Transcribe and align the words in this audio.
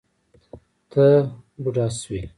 ته 0.91 1.05
بوډه 1.61 1.85
شوې 1.99 2.21